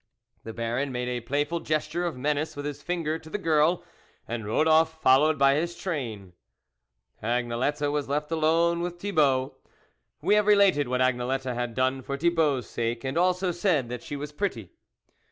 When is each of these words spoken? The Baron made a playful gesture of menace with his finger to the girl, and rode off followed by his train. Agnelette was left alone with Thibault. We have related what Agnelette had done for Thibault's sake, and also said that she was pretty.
The 0.43 0.51
Baron 0.51 0.91
made 0.91 1.09
a 1.09 1.21
playful 1.21 1.59
gesture 1.59 2.07
of 2.07 2.17
menace 2.17 2.55
with 2.55 2.65
his 2.65 2.81
finger 2.81 3.19
to 3.19 3.29
the 3.29 3.37
girl, 3.37 3.83
and 4.27 4.47
rode 4.47 4.67
off 4.67 4.99
followed 4.99 5.37
by 5.37 5.53
his 5.53 5.75
train. 5.77 6.33
Agnelette 7.21 7.91
was 7.91 8.09
left 8.09 8.31
alone 8.31 8.79
with 8.81 8.99
Thibault. 8.99 9.55
We 10.19 10.33
have 10.33 10.47
related 10.47 10.87
what 10.87 11.01
Agnelette 11.01 11.53
had 11.53 11.75
done 11.75 12.01
for 12.01 12.17
Thibault's 12.17 12.65
sake, 12.65 13.03
and 13.03 13.15
also 13.15 13.51
said 13.51 13.89
that 13.89 14.01
she 14.01 14.15
was 14.15 14.31
pretty. 14.31 14.71